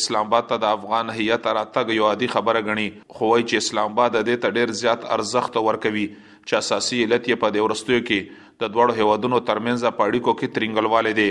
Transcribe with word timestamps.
اسلام 0.00 0.28
آباد 0.30 0.46
ته 0.52 0.60
د 0.66 0.76
افغان 0.80 1.14
هیئت 1.16 1.48
راتګ 1.60 1.96
یو 1.98 2.06
عادي 2.10 2.28
خبره 2.36 2.62
غني 2.68 2.86
خو 3.16 3.32
وای 3.32 3.46
چې 3.48 3.64
اسلام 3.64 3.90
آباد 3.94 4.14
د 4.18 4.26
دې 4.28 4.44
ته 4.44 4.58
ډیر 4.58 4.74
زیات 4.82 5.08
ارزښت 5.18 5.64
ورکوي 5.70 6.04
چې 6.20 6.60
اساسي 6.62 7.00
علت 7.06 7.28
یې 7.30 7.42
په 7.44 7.54
دې 7.56 7.66
ورستیو 7.68 8.06
کې 8.06 8.42
د 8.64 8.74
دوړو 8.76 8.98
هیوادونو 9.02 9.40
ترمنځ 9.50 9.96
پاړي 10.00 10.24
کو 10.28 10.34
کې 10.40 10.58
ترنګلواله 10.58 11.20
دي 11.22 11.30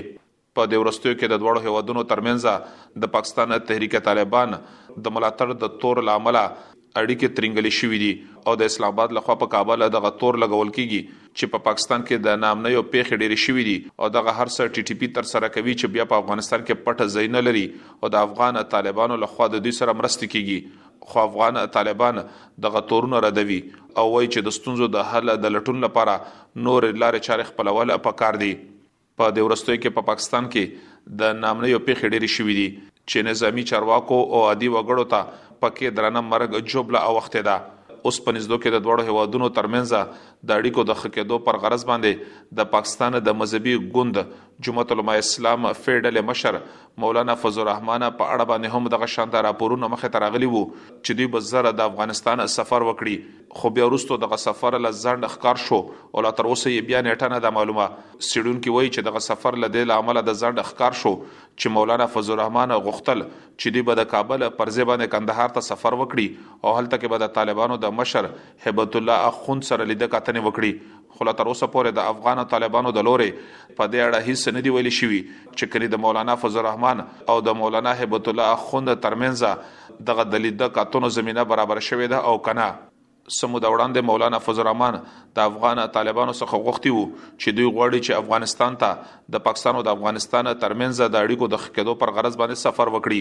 په 0.57 0.69
د 0.71 0.79
ورستیو 0.81 1.13
کې 1.19 1.31
د 1.33 1.41
دوړو 1.43 1.61
هیوادونو 1.69 2.01
ترمنځ 2.09 2.99
د 3.03 3.11
پاکستان 3.15 3.57
تحریک 3.71 3.95
طالبان 4.07 4.51
د 5.05 5.13
ملاتړ 5.17 5.53
د 5.63 5.77
تور 5.83 6.01
لامل 6.09 6.37
اړیکې 6.41 7.37
ترنګلې 7.37 7.77
شوې 7.77 7.99
دي 8.01 8.09
او 8.49 8.53
د 8.61 8.67
اسلام 8.71 8.91
آباد 8.93 9.15
لخوا 9.17 9.35
په 9.43 9.51
کابل 9.53 9.85
د 9.95 10.03
غتور 10.05 10.37
لګول 10.43 10.71
کیږي 10.75 10.99
چې 11.37 11.53
په 11.53 11.61
پاکستان 11.67 12.03
کې 12.09 12.25
د 12.27 12.37
نامنې 12.43 12.81
او 12.81 12.85
پیښې 12.89 13.21
ډېرې 13.21 13.39
شوې 13.45 13.63
دي 13.69 13.95
او 14.01 14.09
دغه 14.17 14.35
هر 14.39 14.53
څه 14.57 14.75
ټي 14.75 14.83
ټي 14.89 14.95
پی 15.01 15.09
تر 15.15 15.27
سره 15.31 15.49
کوي 15.55 15.73
چې 15.79 15.95
بیا 15.95 16.05
په 16.11 16.19
افغانستان 16.23 16.65
کې 16.67 16.85
پټه 16.89 17.13
زینه 17.15 17.41
لري 17.47 17.63
او 18.01 18.11
د 18.17 18.27
افغان 18.27 18.59
طالبانو 18.75 19.17
لخوا 19.23 19.47
د 19.55 19.63
دې 19.63 19.79
سره 19.79 19.97
مرسته 20.01 20.29
کیږي 20.33 21.07
خو 21.13 21.23
افغان 21.25 21.57
طالبان 21.79 22.21
د 22.67 22.75
غتورونو 22.77 23.23
ردوي 23.27 23.57
او 23.71 24.05
وایي 24.17 24.29
چې 24.29 24.47
د 24.49 24.57
ستونزو 24.59 24.91
د 24.97 25.09
حل 25.13 25.33
د 25.47 25.55
لټون 25.57 25.83
لپاره 25.87 26.15
نور 26.67 26.87
لارې 26.91 27.27
چارې 27.29 27.51
خپلول 27.53 27.95
په 28.09 28.17
کار 28.23 28.39
دي 28.45 28.51
په 29.17 29.25
د 29.35 29.37
ورستوي 29.47 29.77
کې 29.81 29.89
په 29.91 29.95
پا 29.95 30.07
پاکستان 30.09 30.47
کې 30.53 30.63
د 31.19 31.35
نامنې 31.43 31.71
او 31.77 31.81
پیخې 31.87 32.11
ډېری 32.13 32.29
شوې 32.35 32.53
دي 32.59 32.67
چې 33.09 33.25
نظامی 33.29 33.63
چارواکو 33.71 34.17
او 34.33 34.39
عادي 34.49 34.69
وګړو 34.75 35.05
ته 35.11 35.19
پکې 35.61 35.87
درنه 35.97 36.21
مرګ 36.31 36.49
جوړبله 36.71 36.99
اوخته 37.09 37.39
ده 37.47 37.57
اوس 38.07 38.17
په 38.23 38.31
نږدې 38.35 38.63
کې 38.63 38.69
د 38.75 38.85
دوړو 38.85 39.03
هوادونو 39.09 39.47
ترمنځ 39.57 40.47
د 40.49 40.57
اړیکو 40.61 40.83
د 40.87 40.97
خکېدو 41.01 41.37
پر 41.43 41.57
غرض 41.65 41.85
باندې 41.91 42.59
د 42.59 42.65
پاکستان 42.73 43.17
د 43.27 43.35
مذهبي 43.41 43.75
ګوند 43.93 44.17
جمعیت 44.65 44.89
العلماء 44.95 45.13
اسلام 45.21 45.67
فیډل 45.83 46.19
مشر 46.29 46.57
مولانا 47.03 47.35
فضل 47.43 47.61
الرحمن 47.63 48.05
په 48.07 48.27
اړه 48.33 48.47
باندې 48.49 48.77
هم 48.77 48.91
دغه 48.95 49.09
شاندار 49.13 49.45
راپورونه 49.47 49.91
مخه 49.93 50.09
ترغلی 50.15 50.49
وو 50.49 50.63
چې 50.65 51.19
دوی 51.19 51.29
بزره 51.37 51.71
د 51.79 51.85
افغانستان 51.93 52.43
سفر 52.55 52.87
وکړي 52.89 53.61
خو 53.61 53.71
بیا 53.77 53.87
وروسته 53.89 54.19
دغه 54.25 54.41
سفر 54.47 54.77
له 54.87 54.91
ځند 55.05 55.29
ښکار 55.31 55.63
شو 55.67 55.79
او 55.85 56.25
لا 56.27 56.33
تر 56.41 56.51
اوسه 56.51 56.67
یې 56.73 56.89
بیا 56.91 57.01
نیټه 57.07 57.33
نه 57.35 57.41
د 57.47 57.55
معلومه 57.59 57.87
سړون 58.01 58.59
کې 58.59 58.75
وایي 58.77 58.91
چې 58.93 59.07
دغه 59.11 59.23
سفر 59.29 59.59
له 59.63 59.71
دې 59.77 59.91
لامل 59.93 60.21
د 60.31 60.37
ځند 60.43 60.61
ښکار 60.73 60.99
شو 61.05 61.13
چې 61.23 61.75
مولانا 61.79 62.09
فضل 62.17 62.35
الرحمن 62.37 62.75
غوښتل 62.75 63.25
چې 63.25 63.75
دوی 63.77 63.87
به 63.91 63.97
د 64.01 64.11
کابل 64.17 64.45
پرځ 64.61 64.87
باندې 64.91 65.15
کندهار 65.17 65.55
ته 65.57 65.67
سفر 65.71 65.99
وکړي 66.01 66.63
او 66.63 66.77
هلته 66.77 66.95
کې 67.01 67.17
به 67.17 67.25
د 67.25 67.33
طالبانو 67.41 67.81
د 67.87 67.91
مشر 67.93 68.25
هبت 68.65 68.93
الله 68.99 69.17
اخوند 69.31 69.61
سره 69.69 69.83
لیدل 69.89 70.09
کتنې 70.15 70.41
وکړي 70.47 70.71
خو 71.17 71.27
تر 71.39 71.49
اوسه 71.51 71.67
پورې 71.73 71.95
د 71.99 72.11
افغان 72.13 72.41
طالبانو 72.53 72.93
د 72.97 73.05
لورې 73.07 73.75
په 73.79 73.89
دې 73.93 74.05
اړه 74.05 74.23
هیڅ 74.29 74.55
ندی 74.57 74.73
ویل 74.75 74.89
شوی 74.99 75.19
چې 75.25 75.69
کړي 75.73 75.93
د 75.93 76.01
مولانا 76.05 76.35
فضل 76.45 76.61
الرحمن 76.63 77.03
او 77.33 77.35
د 77.49 77.59
مولانا 77.61 77.93
هبت 78.01 78.31
الله 78.33 78.55
اخوند 78.57 78.95
ترمنځ 79.07 80.01
دغه 80.11 80.25
د 80.33 80.43
لیدل 80.47 80.73
کتنو 80.79 81.13
زمينه 81.19 81.45
برابر 81.53 81.85
شوې 81.89 82.15
ده 82.15 82.21
او 82.31 82.39
کنه 82.49 82.67
سمو 83.31 83.59
د 83.63 83.71
وړاندې 83.73 84.01
مولانا 84.07 84.37
فضل 84.45 84.61
الرحمن 84.61 84.95
د 85.37 85.41
افغان 85.49 85.79
طالبانو 85.97 86.33
څخه 86.41 86.59
غوښتي 86.65 86.91
وو 86.95 87.03
چې 87.41 87.51
دوی 87.59 87.67
غواړي 87.75 87.99
چې 88.05 88.21
افغانستان 88.23 88.75
ته 88.81 89.35
د 89.35 89.45
پاکستان 89.45 89.75
او 89.79 89.83
د 89.89 89.95
افغانستان 89.97 90.49
ترمنځ 90.63 90.99
د 91.15 91.23
اړیکو 91.27 91.47
د 91.53 91.61
خکېدو 91.63 91.95
پر 92.03 92.11
غرض 92.19 92.35
باندې 92.43 92.63
سفر 92.67 92.91
وکړي 92.95 93.19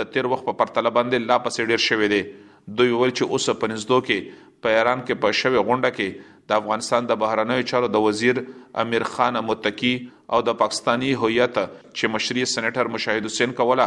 د 0.00 0.12
تیر 0.16 0.30
وخت 0.34 0.46
په 0.50 0.60
پرتله 0.62 0.94
باندې 1.00 1.32
لا 1.32 1.40
پسې 1.46 1.74
ډیر 1.74 1.86
شوې 1.86 2.14
دي 2.14 2.22
دوی 2.68 2.90
ویل 2.94 3.12
چې 3.18 3.30
اوس 3.34 3.48
په 3.60 3.70
نږدې 3.72 4.04
کې 4.10 4.48
په 4.64 4.76
ایران 4.78 5.02
کې 5.06 5.22
په 5.24 5.36
شوه 5.40 5.62
غونډه 5.70 5.96
کې 5.98 6.28
د 6.52 6.62
افغانستان 6.62 7.06
د 7.08 7.16
بهرنیو 7.22 7.64
چارو 7.72 7.88
د 7.94 8.02
وزیر 8.06 8.40
امیر 8.82 9.04
خان 9.10 9.38
متقی 9.50 9.92
او 10.36 10.40
د 10.48 10.56
پاکستانی 10.62 11.10
هویت 11.24 11.58
چې 11.58 12.12
مشري 12.14 12.44
سېنیټر 12.52 12.90
مشاهد 12.96 13.28
حسین 13.30 13.54
کوله 13.60 13.86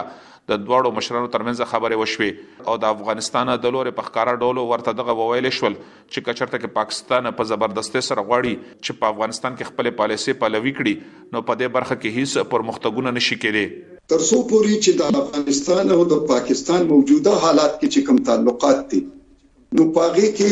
د 0.52 0.60
دواړو 0.64 0.98
مشرانو 1.00 1.30
ترمنځ 1.36 1.70
خبرې 1.74 2.00
وشوې 2.04 2.70
او 2.72 2.78
د 2.86 2.96
افغانستان 2.98 3.54
د 3.54 3.66
لورې 3.76 4.00
په 4.02 4.08
ښکارا 4.08 4.36
ډول 4.46 4.62
ورته 4.72 4.98
دغه 5.02 5.18
وویل 5.22 5.50
شول 5.60 5.78
چې 5.80 6.28
کچرته 6.30 6.58
کې 6.64 6.78
پاکستان 6.82 7.34
په 7.42 7.50
زبردستۍ 7.54 8.08
سره 8.12 8.26
غواړي 8.28 8.70
چې 8.76 9.02
په 9.04 9.16
افغانستان 9.16 9.58
کې 9.58 9.74
خپل 9.74 9.92
پالیسي 10.04 10.38
پلوي 10.46 10.76
کړي 10.78 11.34
نو 11.36 11.46
په 11.50 11.62
دې 11.64 11.80
برخه 11.80 12.00
کې 12.04 12.22
هیڅ 12.22 12.48
پرمختګونه 12.56 13.20
نشي 13.20 13.40
کېږي 13.46 13.93
ترسو 14.12 14.38
پوری 14.50 14.74
چې 14.84 14.92
د 15.00 15.02
افغانستان 15.20 15.86
او 15.96 16.02
د 16.14 16.24
پاکستان 16.32 16.82
موجوده 16.92 17.34
حالات 17.44 17.74
کې 17.80 17.88
چې 17.94 18.00
کوم 18.08 18.18
تعلقات 18.30 18.80
دي 18.94 19.02
نو 19.78 19.84
پاغه 19.98 20.28
کې 20.38 20.50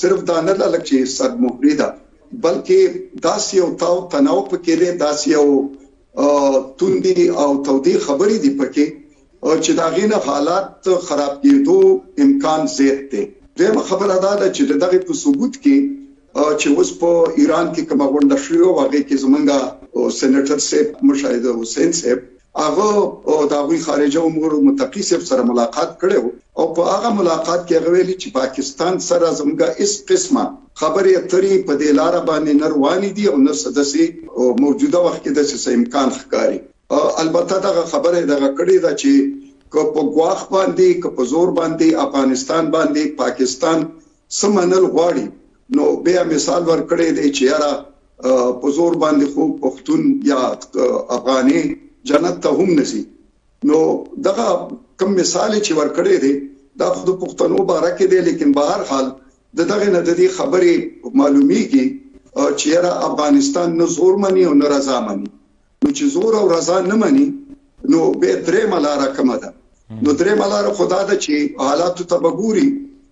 صرف 0.00 0.18
د 0.30 0.40
انل 0.40 0.60
الګ 0.66 0.82
چې 0.88 0.96
سر 1.16 1.30
مهری 1.44 1.74
ده 1.80 1.88
بلکې 2.44 2.80
داسې 3.26 3.56
او 3.66 3.68
تاو 3.82 3.96
تناو 4.14 4.40
پکې 4.50 4.74
ده 4.80 4.90
داسې 5.04 5.30
او 5.40 5.48
توندي 6.80 7.18
او 7.44 7.48
تودي 7.68 7.94
خبرې 8.08 8.36
دي 8.46 8.50
پکې 8.58 8.84
او 9.46 9.52
چې 9.64 9.72
دا 9.78 9.86
غینه 9.98 10.18
حالات 10.26 10.84
خراب 11.08 11.34
کېدو 11.44 11.78
امکان 12.26 12.60
زیات 12.76 13.02
دی 13.14 13.22
دغه 13.62 13.80
خبره 13.92 14.16
ده 14.24 14.48
چې 14.54 14.62
دغه 14.82 14.98
په 15.12 15.20
ثبوت 15.22 15.54
کې 15.62 15.76
چې 16.60 16.68
اوس 16.78 16.90
په 16.98 17.10
ایران 17.40 17.66
کې 17.74 17.82
کومه 17.88 18.06
غونډه 18.12 18.38
شوې 18.44 18.64
او 18.68 18.74
هغه 18.82 19.00
کې 19.08 19.16
زمونږ 19.22 19.46
سېنټر 20.18 20.58
سیب 20.70 20.86
مشاهده 21.12 21.50
حسین 21.62 21.92
سیب 22.02 22.20
هغه 22.58 22.90
او 23.30 23.36
د 23.50 23.52
هغه 23.60 23.76
خارجه 23.86 24.20
امور 24.28 24.52
متقی 24.66 25.02
صف 25.10 25.22
سره 25.30 25.42
ملاقات 25.50 25.90
کړو 26.00 26.20
او 26.58 26.64
په 26.76 26.82
هغه 26.92 27.08
ملاقات 27.20 27.60
کې 27.66 27.74
هغه 27.78 27.88
ویلي 27.96 28.14
چې 28.22 28.28
پاکستان 28.40 28.94
سره 29.10 29.26
زموږه 29.40 29.68
اس 29.84 29.92
قسمه 30.10 30.44
خبرې 30.80 31.12
اترې 31.20 31.52
په 31.68 31.74
دې 31.80 31.90
لار 32.00 32.14
باندې 32.28 32.52
نروانی 32.62 33.10
دي 33.18 33.24
او 33.32 33.36
نو 33.44 33.52
سدسي 33.64 34.04
موجوده 34.64 34.98
وخت 35.06 35.20
کې 35.24 35.32
د 35.34 35.40
څه 35.50 35.68
امکان 35.78 36.08
ښکاری 36.18 36.58
البته 37.22 37.56
دا 37.66 37.84
خبره 37.92 38.18
دا 38.30 38.38
کړې 38.58 38.76
ده 38.84 38.92
چې 39.00 39.12
که 39.72 39.82
په 39.96 40.00
غواخ 40.14 40.40
باندې 40.54 40.88
که 41.02 41.08
په 41.18 41.22
زور 41.32 41.48
باندې 41.58 41.88
افغانستان 42.06 42.64
باندې 42.76 43.02
پاکستان 43.22 43.78
سمنل 44.40 44.84
غواړي 44.94 45.26
نو 45.76 45.84
بیا 46.06 46.22
مثال 46.34 46.62
ورکړې 46.70 47.08
دی 47.18 47.28
چې 47.36 47.44
یاره 47.52 47.72
په 48.64 48.76
زور 48.80 48.92
باندې 49.02 49.26
خو 49.32 49.42
پښتون 49.60 50.00
یا 50.32 50.42
افغاني 51.18 51.62
جنت 52.08 52.38
ته 52.44 52.50
هم 52.62 52.78
نسی 52.80 53.02
نو 53.70 53.80
دغه 54.28 54.46
کم 55.00 55.10
مثال 55.18 55.52
چې 55.64 55.72
ورکړې 55.78 56.16
دي 56.24 56.34
دا 56.82 56.88
خود 56.98 57.08
پښتنو 57.24 57.60
بارکه 57.70 58.04
دي 58.12 58.20
لیکن 58.28 58.52
بهر 58.58 58.80
حال 58.90 59.06
د 59.60 59.70
دغه 59.72 59.86
نه 59.96 60.00
د 60.08 60.20
خبرې 60.36 60.74
معلومیږي 61.20 61.86
چې 62.60 62.70
را 62.86 62.92
افغانستان 63.10 63.68
نه 63.80 63.86
زور 63.96 64.14
مني 64.24 64.44
او 64.50 64.54
نه 64.62 64.66
رضا 64.74 64.98
مني 65.08 65.28
نو 65.82 65.88
چې 65.96 66.04
زور 66.16 66.32
او 66.42 66.44
رضا 66.56 66.78
نه 66.90 66.94
مني 67.02 67.26
نو 67.90 68.00
به 68.20 68.32
درې 68.46 68.62
ملاره 68.74 69.08
کم 69.18 69.30
ده 69.42 69.50
نو 70.04 70.10
درې 70.20 70.34
ملاره 70.42 70.72
خدا 70.80 71.00
ده 71.08 71.16
چې 71.24 71.36
حالات 71.68 71.96
ته 72.10 72.16
بګوري 72.26 72.68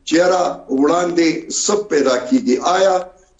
چې 0.08 0.19
را 0.32 0.44
وړاندې 0.81 1.29
سب 1.67 1.81
پیدا 1.94 2.17
کیږي 2.29 2.56
آیا 2.79 2.94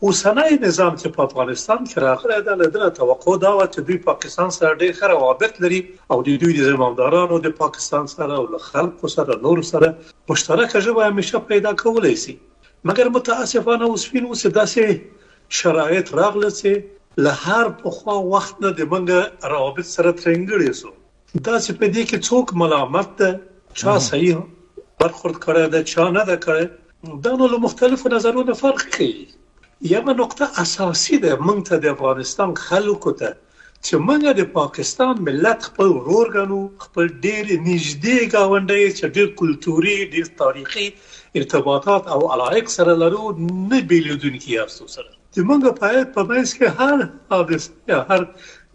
اوسنۍ 0.07 0.53
نظام 0.67 0.95
چې 1.01 1.07
په 1.17 1.21
افغانستان 1.29 1.77
کې 1.89 2.01
راغلی 2.03 2.37
دا 2.45 2.53
له 2.61 2.87
توقع 2.95 3.33
دا 3.43 3.49
و 3.57 3.65
چې 3.65 3.85
دوی 3.89 3.97
پاکستان 4.07 4.49
سره 4.55 4.69
ډېر 4.79 4.95
ښه 4.97 5.09
روابط 5.11 5.59
لري 5.65 5.77
او 6.15 6.17
د 6.29 6.33
دوی 6.41 6.55
د 6.57 6.65
زمامدارانو 6.71 7.35
د 7.45 7.53
پاکستان 7.59 8.09
سره 8.13 8.39
او 8.39 8.47
له 8.55 8.59
خلکو 8.63 9.11
سره 9.13 9.37
نور 9.45 9.61
سره 9.69 9.89
مشترکه 10.31 10.81
ژبه 10.87 11.07
همیشه 11.11 11.39
پیدا 11.51 11.71
کولای 11.83 12.11
شي 12.23 12.35
مګر 12.89 13.13
متاسفانه 13.19 13.87
اوس 13.91 14.03
فين 14.15 14.27
اوس 14.31 14.43
داسې 14.57 15.53
شرایط 15.61 16.11
راغله 16.21 16.49
چې 16.57 17.23
له 17.27 17.39
هر 17.45 17.71
پخوا 17.85 18.15
وخت 18.33 18.59
نه 18.67 18.71
د 18.81 18.89
منګه 18.95 19.49
روابط 19.53 19.89
سره 19.93 20.13
ترنګړي 20.23 20.81
سو 20.81 20.91
دا 21.45 21.61
چې 21.61 21.79
په 21.83 21.93
دې 21.93 22.09
کې 22.09 22.27
څوک 22.27 22.55
ملامت 22.63 23.15
ده 23.21 23.31
چا 23.83 23.95
صحیح 24.09 24.43
برخورد 25.05 25.39
کړی 25.47 25.71
ده 25.77 25.89
چا 25.93 26.09
نه 26.19 26.25
ده 26.31 26.43
کړی 26.47 27.23
دا 27.29 27.33
نو 27.43 27.49
له 27.55 27.61
مختلفو 27.67 28.13
نظرونو 28.17 28.57
فرق 28.63 28.85
کوي 28.97 29.15
یوه 29.91 30.13
نقطه 30.21 30.45
اساسي 30.63 31.15
ده 31.23 31.31
موږ 31.45 31.59
ته 31.67 31.75
د 31.79 31.85
افغانستان 31.95 32.49
خلکو 32.67 33.11
ته 33.19 33.29
چې 33.85 33.93
موږ 34.07 34.21
د 34.39 34.41
پاکستان 34.59 35.13
ملت 35.27 35.59
خپل 35.69 35.87
ورور 35.97 36.27
غنو 36.35 36.61
خپل 36.85 37.05
ډېر 37.25 37.43
نږدې 37.69 38.17
گاونډي 38.33 38.85
چې 38.97 39.05
ډېر 39.15 39.27
کلتوري 39.39 39.97
ډېر 40.13 40.27
تاریخي 40.41 40.87
ارتباطات 41.39 42.03
او 42.13 42.19
علایق 42.33 42.67
سره 42.77 42.91
لرو 43.03 43.23
نه 43.69 43.77
بیلودونکي 43.89 44.51
افسوس 44.63 44.89
سره 44.97 45.09
چې 45.33 45.39
موږ 45.47 45.59
په 45.65 45.71
پایت 45.81 46.07
په 46.15 46.21
مېس 46.29 46.49
کې 46.57 46.67
هر 46.79 46.97
حادثه 47.33 47.99
هر 48.09 48.21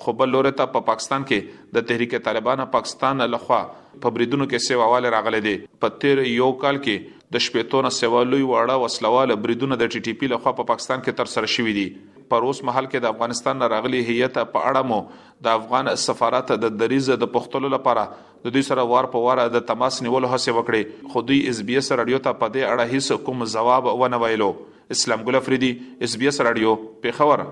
خو 0.06 0.12
بل 0.22 0.30
لور 0.36 0.48
ته 0.60 0.68
په 0.72 0.84
پاکستان 0.88 1.26
کې 1.30 1.68
د 1.78 1.86
تحریک 1.90 2.14
طالبان 2.24 2.64
پاکستان 2.76 3.26
لخوا 3.36 3.60
په 4.06 4.18
بریدونو 4.18 4.48
کې 4.54 4.66
سیواوال 4.70 5.08
راغلي 5.16 5.42
دي 5.46 5.54
په 5.84 5.96
13 6.06 6.28
یو 6.32 6.50
کال 6.64 6.80
کې 6.80 7.22
د 7.36 7.44
شپېتونه 7.46 7.92
سیوالوي 8.00 8.42
وړه 8.48 8.84
وسلواله 8.84 9.38
بریدونه 9.48 9.78
د 9.84 9.92
ټي 9.94 10.02
ټي 10.10 10.16
پی 10.24 10.32
لخوا 10.36 10.54
په 10.60 10.68
پاکستان 10.74 10.98
کې 11.06 11.20
تر 11.22 11.32
سره 11.36 11.52
شوې 11.56 11.74
دي 11.80 11.86
پر 12.36 12.50
اوس 12.50 12.62
محل 12.72 12.90
کې 12.92 13.06
د 13.08 13.16
افغانستان 13.18 13.68
راغلي 13.78 14.02
هیئت 14.12 14.38
په 14.52 14.68
اړه 14.68 14.86
مو 14.94 15.02
د 15.48 15.56
افغان 15.62 15.94
سفارت 16.10 16.54
د 16.68 16.78
دریزه 16.84 17.18
د 17.26 17.32
پختلو 17.40 17.72
لپاره 17.80 18.06
د 18.46 18.56
دوی 18.58 18.66
سره 18.74 18.86
وار 18.94 19.10
په 19.18 19.26
وار 19.28 19.42
د 19.58 19.66
تماس 19.74 20.02
نیولو 20.08 20.32
هڅه 20.38 20.58
وکړي 20.62 21.12
خو 21.14 21.26
دوی 21.34 21.40
اس 21.54 21.64
بي 21.72 21.80
اس 21.84 21.92
رادیو 22.04 22.22
ته 22.28 22.40
په 22.46 22.54
دې 22.56 22.72
اړه 22.76 22.94
هیڅ 22.94 23.26
کوم 23.28 23.52
جواب 23.60 23.92
ونه 24.04 24.22
ویلو 24.26 24.52
اسلام 24.98 25.28
ګل 25.30 25.42
افریدي 25.46 25.74
اس 26.10 26.20
بي 26.24 26.34
اس 26.36 26.44
رادیو 26.50 26.76
پیښور 27.06 27.52